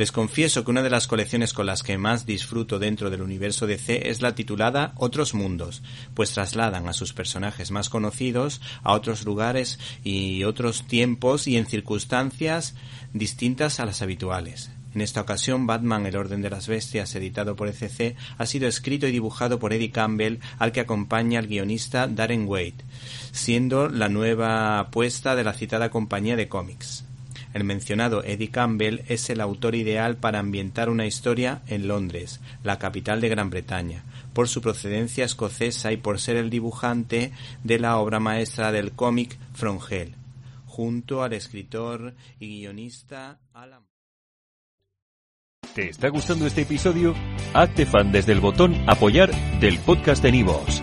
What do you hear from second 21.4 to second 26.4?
el guionista Darren Wade, siendo la nueva apuesta de la citada compañía